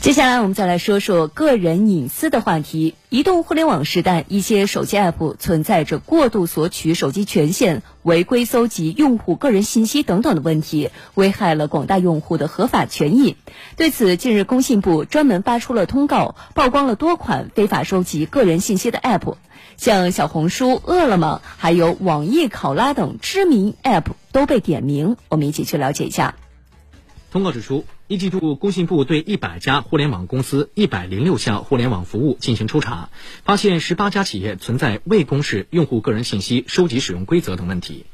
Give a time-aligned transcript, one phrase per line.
[0.00, 2.94] 接下来我们再来说说个人隐私的话题。
[3.10, 13.36] 移动互联网时代，一些手机 App 存在着过度索取手机权限、违规搜集用户个人信息等等的问题，危害了广大用户的合法权益。
[13.76, 19.34] 对此，近日工信部专门发出了通告，曝光了多款非法收集个人信息的 App，
[19.76, 25.18] 像小红书、饿了么，还有网易考拉等知名 App 都被点名。
[25.28, 26.36] 我们一起去了解一下。
[27.30, 27.84] 通告指出。
[28.08, 33.08] 一季度，工信部对一百家互联网公司、一百零六项互联网服务进行抽查，
[33.44, 38.04] 发现十八家企业存在未公示用户个人信息收集使用规则等问题。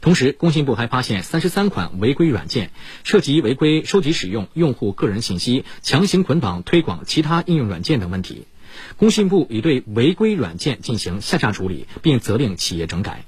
[0.00, 2.72] 同时，工信部还发现三十三款违规软件，
[3.04, 8.42] 涉及违规收集使用用户个人信息、强行捆绑推广其他应用软件等问题。
[8.96, 13.24] 工信部已对违规软件进行下架处理，并责令企业整改。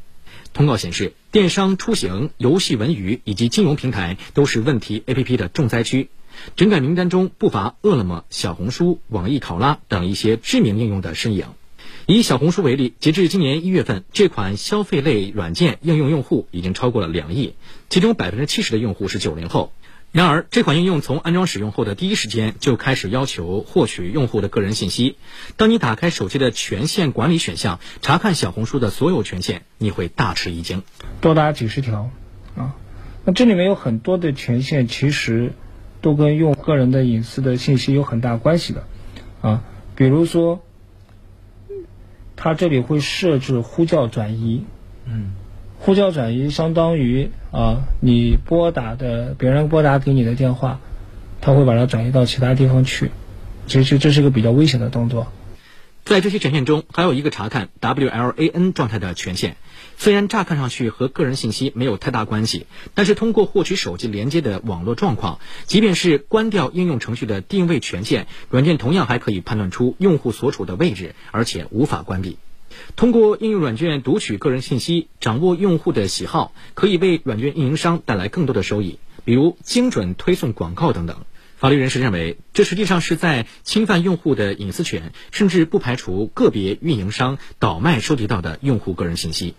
[0.56, 6.08] 通告显示，电商、出行、游戏、文娱以及金融平台都是问题 APP 的重灾区。
[6.56, 11.48] 整改名单中不乏饿了么、小红书、网易考拉等一些知名应用的身影。
[12.06, 17.52] 以小红书为例，截至今年一月份，这款消费类软件应用用户已经超过了两亿，
[17.90, 19.72] 其中百分之七十的用户是九零后。
[20.12, 25.18] 然而，这款应用从安装使用后的第一时间就开始要求获取用户的个人信息。
[25.56, 30.82] 当你打开手机的权限管理选项，查看小红书的所有权限，你会大吃一惊，
[31.20, 32.10] 多达几十条
[32.56, 32.76] 啊！
[33.26, 35.52] 那这里面有很多的权限，其实
[36.00, 38.84] 都跟用个人的隐私的信息有很大关系的
[39.42, 39.64] 啊。
[39.96, 40.64] 比如说，
[42.36, 44.64] 它这里会设置呼叫转移，
[45.04, 45.34] 嗯。
[45.86, 50.80] 呼叫转移相当于啊，你拨打的别人拨打给你的电话，
[51.40, 53.12] 他会把它转移到其他地方去，
[53.68, 55.28] 其实这是个比较危险的动作。
[56.04, 59.56] 在这些权限中，还有一个查看 WLAN 状态的权限。
[59.96, 72.38] 虽然乍看上去和个人信息没有太大关系，但是通过获取手机连接的网络状况，即便是关掉应用程序的定位权限，软件同样还可以判断出用户所处的位置，而且无法关闭。
[72.96, 81.16] 通过应用软件读取个人信息，掌握用户的喜好，可以为软件运营商带来更多的收益，比如精准推送广告等等。
[81.58, 89.54] 法律人士认为，这实际上是在侵犯用户的隐私权，甚至不排除个别运营商倒卖收集到的用户个人信息。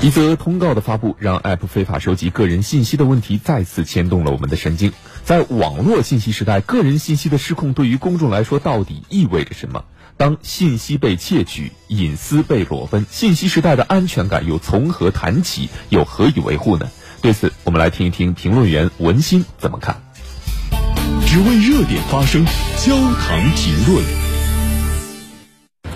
[0.00, 4.92] 一则通告的发布，让 App 非法收集个人信息的问题再次牵动了我们的神经。
[5.22, 9.84] 在网络信息时代，个人信息的失控对于公众来说到底意味着什么？
[10.16, 15.68] 当信息被窃取，隐私被裸奔，信息时代的安全感又从何谈起？
[15.88, 16.90] 又何以维护呢？
[17.20, 20.02] 对此，我们来听一听评论员文心怎么看。
[21.26, 22.44] 只为热点发声，
[22.76, 24.04] 焦糖评论。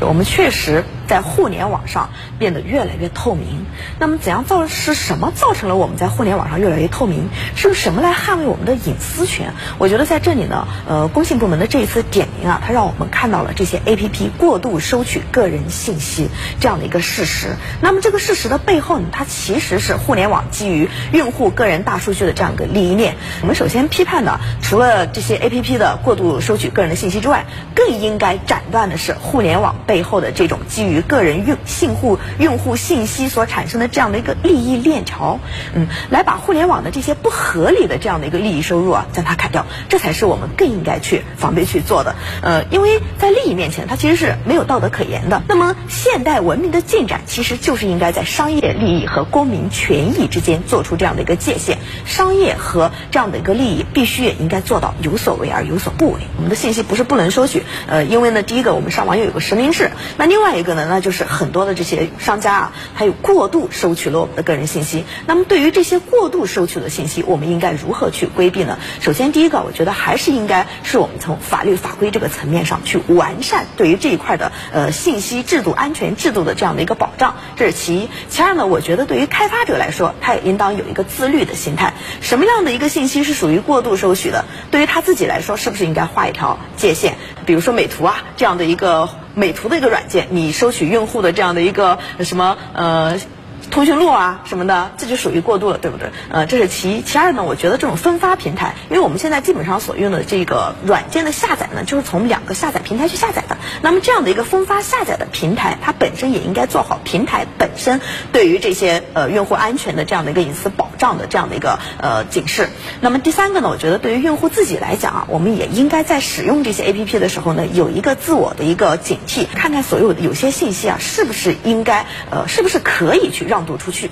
[0.01, 0.85] 我们确实。
[1.07, 3.65] 在互联网上变得越来越透明。
[3.99, 7.29] 那么，怎样造是什么造成了我们在互联网上越来越透明？
[7.55, 9.53] 是用什么来捍卫我们的隐私权？
[9.79, 16.29] 我觉得在这里呢，呃，工信部门的这一次点名啊，它让我们看到了这些 A P P 过度收取个人信息
[16.61, 17.57] 这样的一个事实。
[17.81, 23.17] 那么，这个事实的背后呢，它其实是互联网基于用户个人大数据的这样一个利益链。
[23.43, 35.41] 我们首先批判的，除了这些 A P P 的过度收取个人的信息之外，更应该斩断的是互联网背后的这种基于个人用信户用户信息所产生的这样的一个利益链条，
[35.75, 42.15] 嗯，来把互联网的这些不合理的这样的一个利益收入啊，将它砍掉，这才是我们更应该去防备去做的。
[42.43, 45.43] 呃，因为在利益面前，它其实是没有道德可言的。
[45.49, 51.79] 那么，现代文明的进展其实就是应该在商业利益和公民权益之间做出这样的一个界限。
[52.05, 56.21] 商业和这样的一个利益必须也应该做到有所为而有所不为。
[56.37, 61.27] 我们的信息不是不能收取，呃，因为呢，第一个我们上网又有个实名制，那另外一个呢，那就是。
[61.27, 65.05] 很多的这些商家啊，还有过度收取了我们的个人信息。
[65.27, 68.79] 那么，对于这些过度收取的信息，我们应该如何去规避呢？
[69.01, 78.09] 首先，第一个，我觉得还是应该是我们从法律法规这个层面上去完善对于这一块的呃信息制度、安全制度的这样的一个保障，这是其一。
[78.31, 81.93] 其二呢，我觉得对于开发者来说，他也应当有一个自律的心态。
[82.21, 84.45] 什么样的一个信息是属于过度收取的？
[84.71, 87.15] 对于他自己来说，是不是应该画一条界限？
[87.45, 89.09] 比如说美图啊这样的一个。
[89.37, 93.21] 美图的一个软件，你收取用户的这样的一个什么呃。
[93.69, 96.09] 通讯录啊什么的，这就属于过度了，对不对？
[96.31, 97.03] 呃，这是其一。
[97.03, 103.56] 其二呢，我觉得这种分发平台，因为我们现在基本上所用的这个软件的下载呢，就是从两个下载平台去下载的。
[103.83, 112.69] 那么这样的一个分发下载的平台，它本身也应该做好平台本身对于这些呃用户安全的这样的一个隐私保障的这样的一个呃警示。
[113.01, 123.57] 那么第三个呢，我觉得对于用户自己来讲啊，我们也应该在使用这些 A P P 的时候呢，有一个自我的一个警惕，看看所有的有些信息啊，是不是应该呃，是不是可以去让。
[123.57, 124.11] 让渡出去。